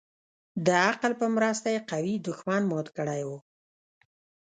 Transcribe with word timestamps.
د 0.65 0.67
عقل 0.87 1.11
په 1.21 1.27
مرسته 1.35 1.67
يې 1.73 1.79
قوي 1.91 2.15
دښمن 2.27 2.61
مات 2.71 2.87
كړى 2.97 3.21
و. 3.27 3.29